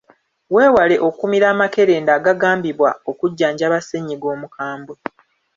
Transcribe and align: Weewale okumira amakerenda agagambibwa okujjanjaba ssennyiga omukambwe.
Weewale 0.55 0.95
okumira 1.07 1.45
amakerenda 1.53 2.11
agagambibwa 2.17 2.89
okujjanjaba 3.09 3.77
ssennyiga 3.81 4.27
omukambwe. 4.35 4.95